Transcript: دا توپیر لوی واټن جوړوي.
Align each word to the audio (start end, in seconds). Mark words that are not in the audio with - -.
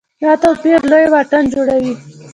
دا 0.23 0.31
توپیر 0.43 0.79
لوی 0.91 1.05
واټن 1.13 1.43
جوړوي. 1.53 1.93